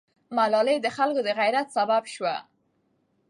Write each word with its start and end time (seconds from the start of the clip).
ملالۍ 0.37 0.77
د 0.81 0.87
خلکو 0.97 1.21
د 1.27 1.29
غیرت 1.39 1.67
سبب 1.77 2.03
سوه. 2.15 2.35